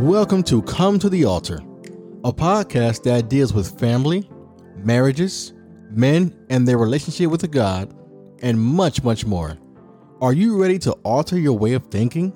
[0.00, 1.62] Welcome to Come to the Altar,
[2.22, 4.28] a podcast that deals with family,
[4.76, 5.54] marriages,
[5.88, 7.94] men and their relationship with God,
[8.42, 9.56] and much, much more.
[10.20, 12.34] Are you ready to alter your way of thinking?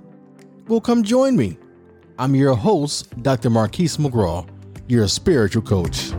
[0.69, 1.58] Well, come join me.
[2.19, 3.51] I'm your host, Dr.
[3.51, 4.49] Marquise McGraw,
[4.88, 6.13] your spiritual coach.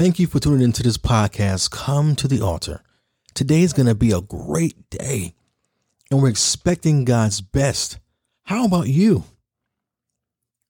[0.00, 2.80] Thank you for tuning into this podcast, Come to the Altar.
[3.34, 5.34] Today is going to be a great day,
[6.10, 7.98] and we're expecting God's best.
[8.44, 9.24] How about you?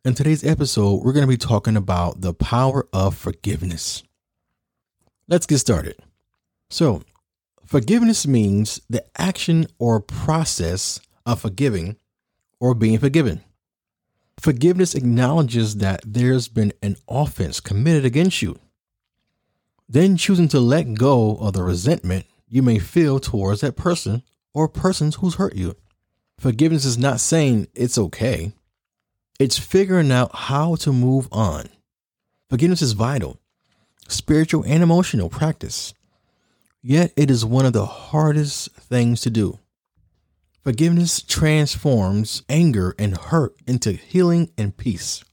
[0.04, 4.02] In today's episode, we're going to be talking about the power of forgiveness.
[5.28, 5.94] Let's get started.
[6.68, 7.04] So,
[7.64, 11.98] forgiveness means the action or process of forgiving
[12.58, 13.44] or being forgiven.
[14.40, 18.58] Forgiveness acknowledges that there's been an offense committed against you
[19.90, 24.22] then choosing to let go of the resentment you may feel towards that person
[24.54, 25.74] or persons who's hurt you.
[26.38, 28.52] Forgiveness is not saying it's okay.
[29.40, 31.68] It's figuring out how to move on.
[32.48, 33.40] Forgiveness is vital,
[34.06, 35.92] spiritual and emotional practice.
[36.82, 39.58] Yet it is one of the hardest things to do.
[40.62, 45.24] Forgiveness transforms anger and hurt into healing and peace.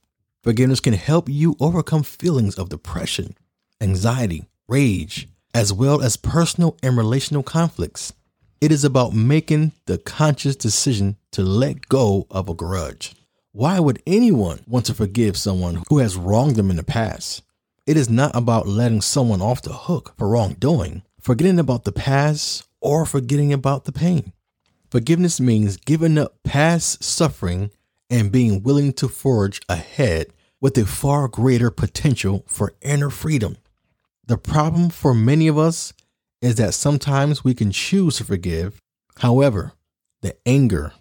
[0.42, 3.36] Forgiveness can help you overcome feelings of depression,
[3.80, 8.12] anxiety, rage, as well as personal and relational conflicts.
[8.60, 13.14] It is about making the conscious decision to let go of a grudge.
[13.52, 17.42] Why would anyone want to forgive someone who has wronged them in the past?
[17.86, 22.68] It is not about letting someone off the hook for wrongdoing, forgetting about the past,
[22.80, 24.32] or forgetting about the pain.
[24.90, 27.70] Forgiveness means giving up past suffering
[28.10, 30.28] and being willing to forge ahead
[30.60, 33.56] with a far greater potential for inner freedom.
[34.28, 35.94] The problem for many of us
[36.42, 38.78] is that sometimes we can choose to forgive.
[39.20, 39.72] However,
[40.20, 40.92] the anger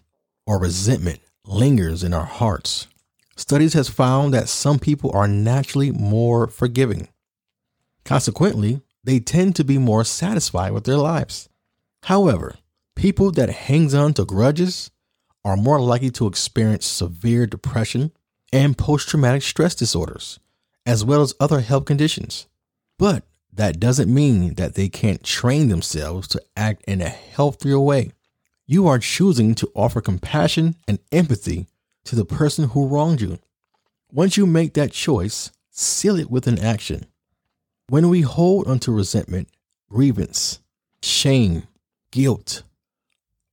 [0.46, 2.88] or resentment lingers in our hearts.
[3.36, 7.10] Studies has found that some people are naturally more forgiving.
[8.06, 11.50] Consequently, they tend to be more satisfied with their lives.
[12.04, 12.56] However,
[12.96, 14.90] people that hangs on to grudges
[15.44, 18.14] are more likely to experience severe depression
[18.54, 20.40] and post-traumatic stress disorders,
[20.86, 22.48] as well as other health conditions.
[22.98, 28.12] But that doesn't mean that they can't train themselves to act in a healthier way.
[28.66, 31.68] You are choosing to offer compassion and empathy
[32.06, 33.40] to the person who wronged you.
[34.12, 37.06] Once you make that choice, seal it with an action.
[37.88, 39.48] When we hold onto resentment,
[39.90, 40.60] grievance,
[41.02, 41.64] shame,
[42.12, 42.64] guilt,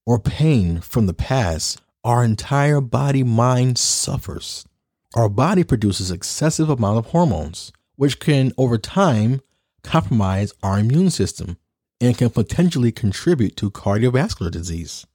[0.06, 4.66] or pain from the past, our entire body mind suffers.
[5.14, 9.40] Our body produces excessive amount of hormones which can over time
[9.82, 11.56] compromise our immune system
[12.00, 15.06] and can potentially contribute to cardiovascular disease.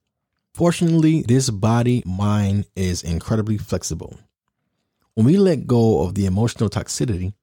[0.54, 4.18] Fortunately, this body mind is incredibly flexible.
[5.14, 7.34] When we let go of the emotional toxicity,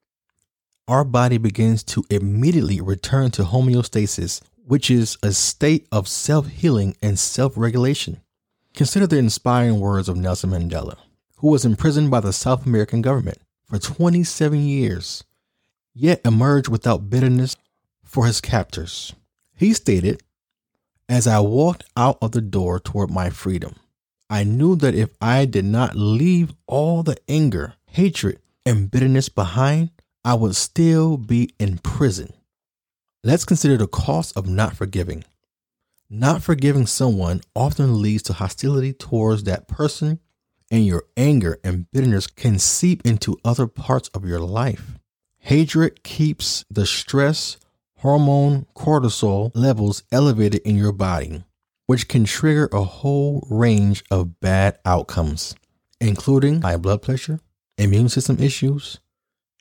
[0.89, 6.97] our body begins to immediately return to homeostasis, which is a state of self healing
[7.03, 8.21] and self regulation.
[8.75, 10.97] Consider the inspiring words of Nelson Mandela,
[11.39, 15.25] who was imprisoned by the South American government for 27 years,
[15.95, 17.57] yet emerged without bitterness
[18.05, 19.13] for his captors.
[19.55, 20.23] He stated,
[21.09, 23.75] As I walked out of the door toward my freedom,
[24.31, 29.91] I knew that if I did not leave all the anger, hatred, and bitterness behind,
[30.25, 32.33] I would still be in prison.
[33.23, 35.25] Let's consider the cost of not forgiving.
[36.09, 40.21] Not forgiving someone often leads to hostility towards that person
[40.71, 44.99] and your anger and bitterness can seep into other parts of your life.
[45.39, 47.57] Hatred keeps the stress
[47.99, 51.45] hormone cortisol levels elevated in your body,
[51.87, 55.55] which can trigger a whole range of bad outcomes,
[56.01, 57.41] including high blood pressure,
[57.79, 58.99] immune system issues,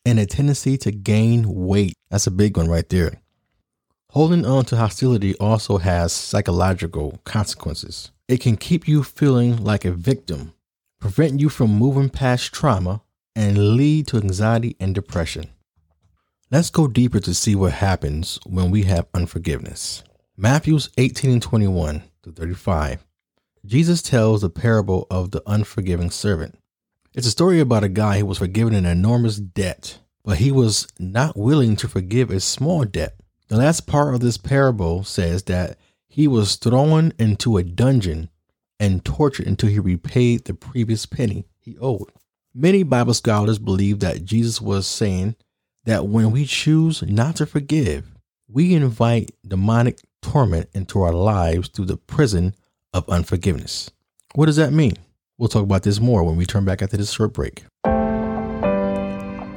[0.05, 1.93] and a tendency to gain weight.
[2.09, 3.21] That's a big one right there.
[4.11, 8.11] Holding on to hostility also has psychological consequences.
[8.27, 10.54] It can keep you feeling like a victim
[11.05, 12.99] prevent you from moving past trauma,
[13.35, 15.45] and lead to anxiety and depression.
[16.49, 20.03] Let's go deeper to see what happens when we have unforgiveness.
[20.35, 23.05] Matthews 18 and 21 to 35.
[23.63, 26.57] Jesus tells the parable of the unforgiving servant.
[27.13, 30.87] It's a story about a guy who was forgiven an enormous debt, but he was
[30.97, 33.13] not willing to forgive a small debt.
[33.49, 35.77] The last part of this parable says that
[36.07, 38.29] he was thrown into a dungeon
[38.79, 42.11] and tortured until he repaid the previous penny he owed.
[42.53, 45.35] Many Bible scholars believe that Jesus was saying
[45.85, 48.05] that when we choose not to forgive,
[48.47, 52.55] we invite demonic torment into our lives through the prison
[52.93, 53.91] of unforgiveness.
[54.33, 54.93] What does that mean?
[55.37, 57.65] We'll talk about this more when we turn back after this short break.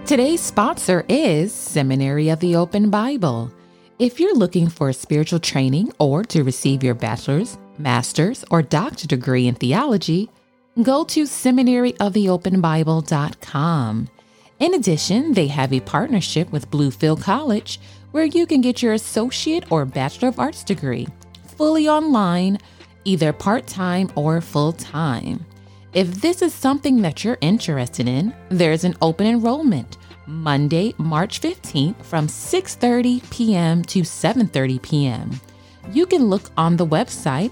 [0.06, 3.52] Today's sponsor is Seminary of the Open Bible.
[3.98, 9.46] If you're looking for spiritual training or to receive your bachelor's, master's, or doctorate degree
[9.46, 10.28] in theology,
[10.82, 14.08] go to seminaryoftheopenbible.com.
[14.58, 17.78] In addition, they have a partnership with Bluefield College
[18.10, 21.06] where you can get your associate or bachelor of arts degree
[21.58, 22.58] fully online,
[23.04, 25.44] either part time or full time.
[25.92, 32.04] If this is something that you're interested in, there's an open enrollment Monday, March 15th
[32.04, 33.82] from 6:30 p.m.
[33.84, 35.40] to 7:30 p.m.
[35.92, 37.50] You can look on the website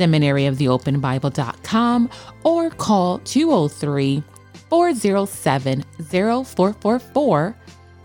[0.00, 2.10] seminaryoftheopenbible.com
[2.44, 4.22] or call 203
[4.68, 7.56] 407 0444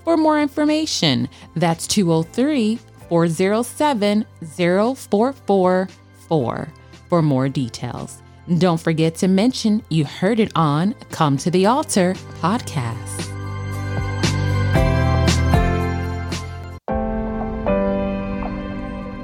[0.04, 1.30] for more information.
[1.56, 4.26] That's 203 407
[4.56, 6.68] 0444
[7.10, 8.22] for more details.
[8.58, 13.32] Don't forget to mention you heard it on Come to the Altar podcast.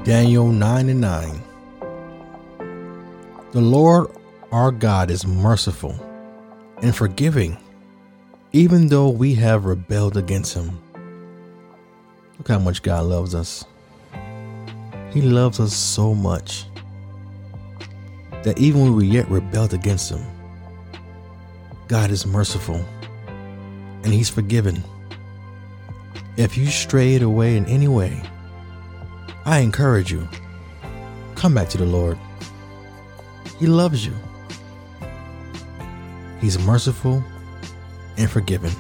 [0.04, 1.51] Daniel 9 and 9.
[3.52, 4.08] The Lord
[4.54, 5.94] our God is merciful
[6.82, 7.58] and forgiving,
[8.54, 10.82] even though we have rebelled against him.
[12.38, 13.66] Look how much God loves us.
[15.12, 16.66] He loves us so much
[18.44, 20.26] that even when we yet rebelled against him,
[21.90, 22.86] God is merciful
[23.28, 24.82] and he's forgiven.
[26.38, 28.24] If you strayed away in any way,
[29.44, 30.26] I encourage you,
[31.36, 32.18] come back to the Lord.
[33.62, 34.16] He loves you.
[36.40, 37.24] He's merciful
[38.18, 38.72] and forgiving.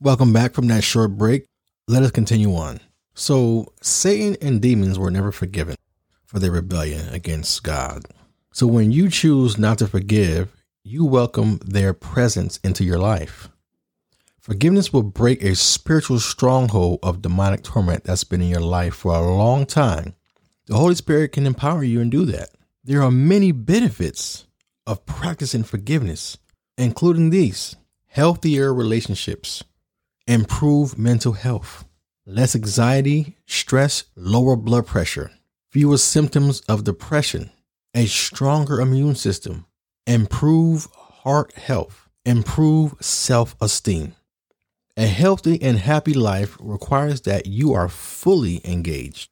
[0.00, 1.44] Welcome back from that short break.
[1.86, 2.80] Let us continue on.
[3.12, 5.76] So, Satan and demons were never forgiven
[6.24, 8.06] for their rebellion against God.
[8.52, 10.50] So, when you choose not to forgive,
[10.82, 13.50] you welcome their presence into your life.
[14.46, 19.12] Forgiveness will break a spiritual stronghold of demonic torment that's been in your life for
[19.12, 20.14] a long time.
[20.66, 22.50] The Holy Spirit can empower you and do that.
[22.84, 24.46] There are many benefits
[24.86, 26.38] of practicing forgiveness,
[26.78, 27.74] including these
[28.06, 29.64] healthier relationships,
[30.28, 31.84] improved mental health,
[32.24, 35.32] less anxiety, stress, lower blood pressure,
[35.72, 37.50] fewer symptoms of depression,
[37.96, 39.66] a stronger immune system,
[40.06, 44.14] improve heart health, improve self esteem.
[44.96, 49.30] A healthy and happy life requires that you are fully engaged.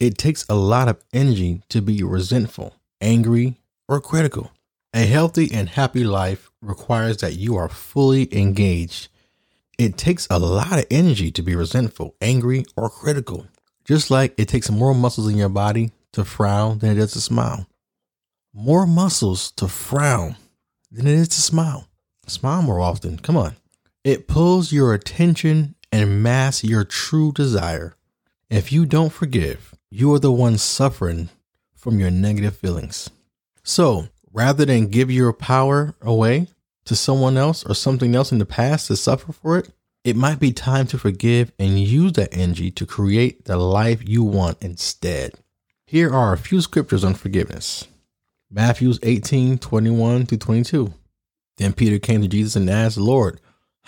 [0.00, 3.56] It takes a lot of energy to be resentful, angry,
[3.88, 4.52] or critical.
[4.92, 9.08] A healthy and happy life requires that you are fully engaged.
[9.78, 13.46] It takes a lot of energy to be resentful, angry, or critical,
[13.84, 17.20] just like it takes more muscles in your body to frown than it does to
[17.20, 17.66] smile
[18.58, 20.36] more muscles to frown
[20.90, 21.88] than it is to smile.
[22.26, 23.18] Smile more often.
[23.18, 23.56] Come on.
[24.08, 27.94] It pulls your attention and masks your true desire.
[28.48, 31.28] If you don't forgive, you are the one suffering
[31.74, 33.10] from your negative feelings.
[33.62, 36.46] So rather than give your power away
[36.86, 39.72] to someone else or something else in the past to suffer for it,
[40.04, 44.24] it might be time to forgive and use that energy to create the life you
[44.24, 45.34] want instead.
[45.84, 47.86] Here are a few scriptures on forgiveness.
[48.50, 50.94] Matthews 18, 21 to 22.
[51.58, 53.38] Then Peter came to Jesus and asked, Lord,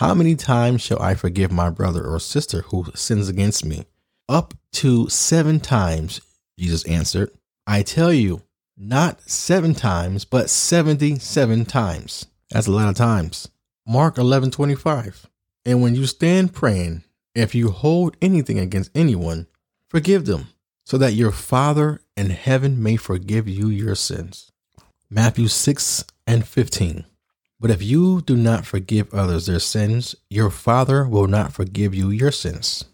[0.00, 3.85] how many times shall I forgive my brother or sister who sins against me?
[4.30, 6.23] Up to seven times,
[6.59, 7.30] Jesus answered.
[7.66, 8.40] I tell you,
[8.78, 12.25] not seven times, but 77 times.
[12.50, 13.50] That's a lot of times.
[13.87, 15.26] Mark 11, 25.
[15.66, 17.04] And when you stand praying,
[17.35, 19.49] if you hold anything against anyone,
[19.87, 20.49] forgive them,
[20.87, 24.50] so that your Father in heaven may forgive you your sins.
[25.11, 27.04] Matthew 6 and 15.
[27.61, 32.09] But if you do not forgive others their sins, your Father will not forgive you
[32.09, 32.87] your sins.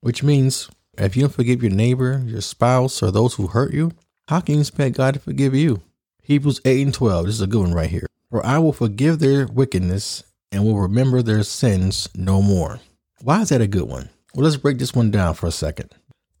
[0.00, 3.92] Which means, if you don't forgive your neighbor, your spouse, or those who hurt you,
[4.28, 5.82] how can you expect God to forgive you?
[6.22, 7.26] Hebrews 8 and 12.
[7.26, 8.06] This is a good one right here.
[8.30, 12.80] For I will forgive their wickedness and will remember their sins no more.
[13.20, 14.08] Why is that a good one?
[14.34, 15.90] Well, let's break this one down for a second.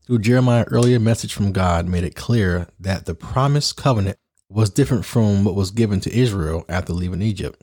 [0.06, 4.16] Through Jeremiah's earlier message from God made it clear that the promised covenant
[4.48, 7.62] was different from what was given to Israel after leaving Egypt.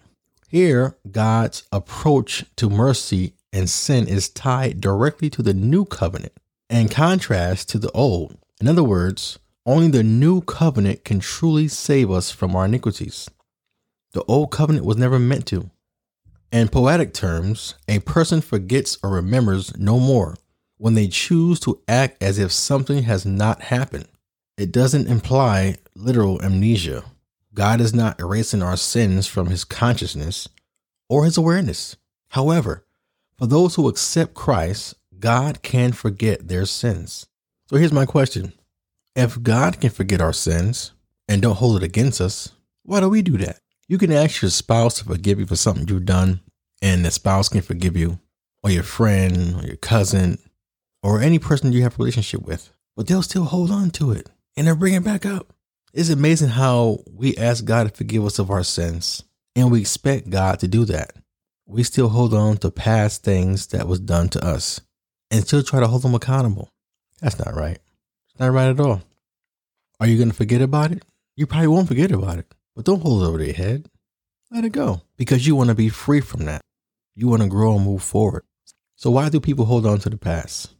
[0.51, 6.34] Here, God's approach to mercy and sin is tied directly to the new covenant,
[6.70, 8.38] in contrast to the old.
[8.60, 13.29] In other words, only the new covenant can truly save us from our iniquities.
[14.12, 15.72] The old covenant was never meant to.
[16.51, 20.36] In poetic terms, a person forgets or remembers no more
[20.75, 24.10] when they choose to act as if something has not happened.
[24.58, 27.05] It doesn't imply literal amnesia.
[27.53, 30.48] God is not erasing our sins from his consciousness
[31.10, 31.98] or his awareness.
[32.29, 32.86] However,
[33.38, 37.27] for those who accept Christ, God can forget their sins.
[37.67, 38.53] So here's my question
[39.15, 40.93] If God can forget our sins
[41.27, 42.51] and don't hold it against us,
[42.84, 43.60] why do we do that?
[43.88, 46.39] You can ask your spouse to forgive you for something you've done,
[46.81, 48.20] and the spouse can forgive you,
[48.63, 50.39] or your friend, or your cousin,
[51.03, 54.29] or any person you have a relationship with, but they'll still hold on to it
[54.55, 55.53] and they'll bring it back up.
[55.93, 59.25] It's amazing how we ask God to forgive us of our sins,
[59.57, 61.12] and we expect God to do that.
[61.65, 64.79] We still hold on to past things that was done to us
[65.29, 66.69] and still try to hold them accountable.
[67.19, 67.77] That's not right.
[68.29, 69.01] It's not right at all.
[70.00, 71.03] Are you going to forget about it?
[71.36, 73.89] You probably won't forget about it, but don't hold it over your head.
[74.50, 76.62] Let it go because you want to be free from that.
[77.15, 78.43] You want to grow and move forward.
[78.95, 80.74] So, why do people hold on to the past?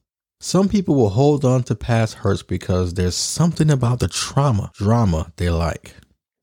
[0.43, 5.31] Some people will hold on to past hurts because there's something about the trauma, drama
[5.36, 5.93] they like.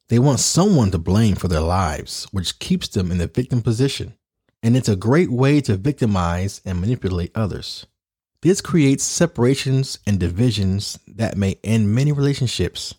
[0.09, 4.15] They want someone to blame for their lives, which keeps them in the victim position.
[4.63, 7.89] And it's a great way to victimize and manipulate others.
[8.41, 12.95] This creates separations and divisions that may end many relationships.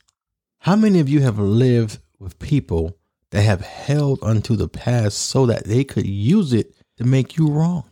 [0.60, 2.98] How many of you have lived with people
[3.29, 7.50] that have held onto the past so that they could use it to make you
[7.50, 7.86] wrong?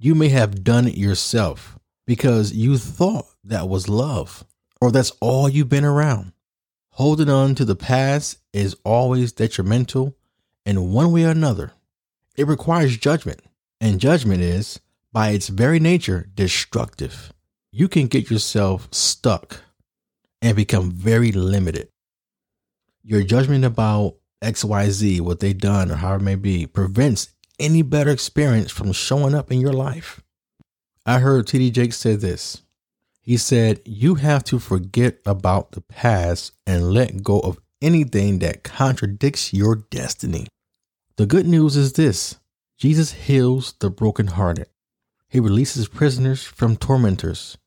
[0.00, 4.44] You may have done it yourself because you thought that was love
[4.80, 6.32] or that's all you've been around.
[6.96, 10.16] Holding on to the past is always detrimental
[10.66, 11.72] in one way or another.
[12.36, 13.40] It requires judgment,
[13.80, 14.80] and judgment is
[15.12, 17.32] by its very nature, destructive.
[17.70, 19.60] You can get yourself stuck
[20.40, 21.88] and become very limited.
[23.02, 27.28] Your judgment about XYZ, what they done or how it may be, prevents
[27.58, 30.22] any better experience from showing up in your life.
[31.04, 32.62] I heard TD Jakes say this.
[33.20, 38.62] He said, You have to forget about the past and let go of anything that
[38.62, 40.46] contradicts your destiny.
[41.16, 42.38] The good news is this
[42.78, 44.66] Jesus heals the brokenhearted.
[45.28, 47.58] He releases prisoners from tormentors.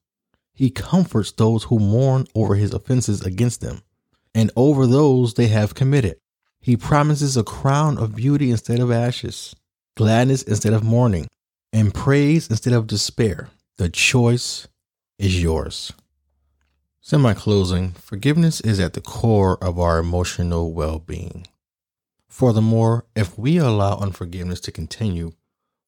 [0.53, 3.81] He comforts those who mourn over his offenses against them
[4.33, 6.17] and over those they have committed.
[6.61, 9.55] He promises a crown of beauty instead of ashes,
[9.95, 11.27] gladness instead of mourning,
[11.73, 13.49] and praise instead of despair.
[13.77, 14.67] The choice
[15.19, 15.91] is yours.
[17.01, 21.47] Semi closing, forgiveness is at the core of our emotional well being.
[22.27, 25.33] Furthermore, if we allow unforgiveness to continue,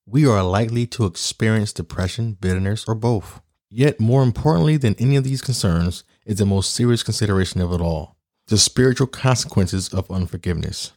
[0.05, 3.41] we are likely to experience depression, bitterness, or both.
[3.69, 7.81] Yet, more importantly than any of these concerns is the most serious consideration of it
[7.81, 8.15] all
[8.47, 10.93] the spiritual consequences of unforgiveness.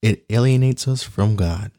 [0.00, 1.72] It alienates us from God.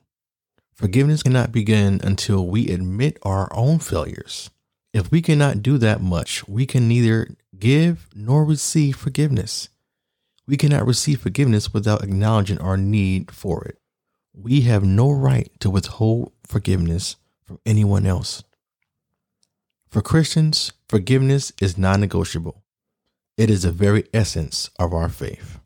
[0.76, 4.50] Forgiveness cannot begin until we admit our own failures.
[4.94, 9.70] If we cannot do that much, we can neither give nor receive forgiveness.
[10.46, 13.80] We cannot receive forgiveness without acknowledging our need for it.
[14.34, 17.16] We have no right to withhold forgiveness
[17.46, 18.44] from anyone else.
[19.88, 22.64] For Christians, forgiveness is non negotiable.
[23.38, 25.60] It is the very essence of our faith.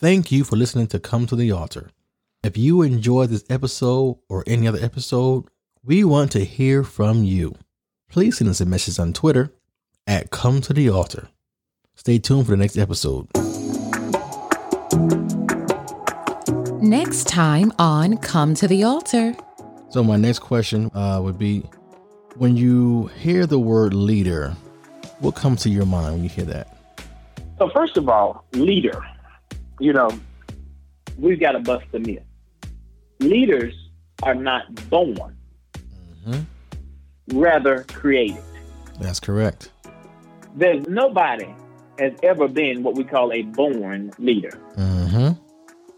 [0.00, 1.90] Thank you for listening to Come to the Altar.
[2.44, 5.44] If you enjoyed this episode or any other episode,
[5.84, 7.54] we want to hear from you.
[8.10, 9.52] Please send us a message on Twitter
[10.08, 11.28] at Come to the Altar.
[11.94, 13.28] Stay tuned for the next episode.
[16.82, 19.36] Next time on Come to the Altar.
[19.90, 21.60] So, my next question uh, would be
[22.34, 24.56] when you hear the word leader,
[25.20, 26.76] what comes to your mind when you hear that?
[27.58, 29.00] So, first of all, leader,
[29.78, 30.10] you know,
[31.16, 32.24] we've got to bust the myth.
[33.22, 33.74] Leaders
[34.22, 35.36] are not born,
[36.26, 37.38] mm-hmm.
[37.38, 38.42] rather created.
[39.00, 39.70] That's correct.
[40.54, 41.54] There's nobody
[41.98, 44.58] has ever been what we call a born leader.
[44.76, 45.40] Mm-hmm.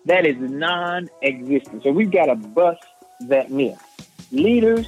[0.06, 1.82] That is non existent.
[1.82, 2.84] So we've got to bust
[3.28, 3.80] that myth.
[4.30, 4.86] Leaders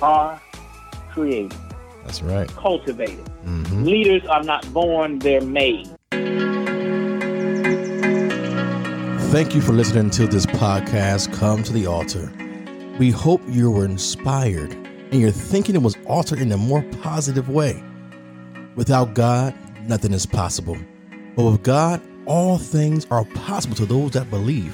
[0.00, 0.40] are
[1.10, 1.52] created.
[2.04, 2.48] That's right.
[2.48, 3.24] Cultivated.
[3.44, 3.84] Mm-hmm.
[3.84, 5.88] Leaders are not born, they're made.
[9.34, 12.32] Thank you for listening to this podcast, Come to the Altar.
[13.00, 17.82] We hope you were inspired and you're thinking was altered in a more positive way.
[18.76, 19.52] Without God,
[19.88, 20.78] nothing is possible.
[21.34, 24.72] But with God, all things are possible to those that believe.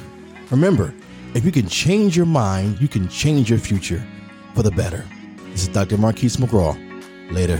[0.50, 0.92] Remember,
[1.32, 4.06] if you can change your mind, you can change your future
[4.54, 5.06] for the better.
[5.52, 5.96] This is Dr.
[5.96, 6.76] Marquise McGraw.
[7.32, 7.58] Later.